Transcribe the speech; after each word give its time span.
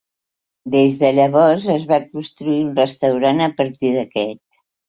Des 0.75 0.95
de 1.03 1.11
llavors 1.17 1.67
es 1.75 1.85
va 1.93 2.01
construir 2.07 2.57
un 2.65 2.75
restaurant 2.83 3.47
a 3.51 3.55
partir 3.63 3.97
d'aquest. 4.01 4.45